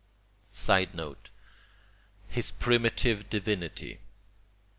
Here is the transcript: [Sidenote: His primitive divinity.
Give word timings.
[Sidenote: 0.51 1.29
His 2.27 2.49
primitive 2.49 3.29
divinity. 3.29 3.99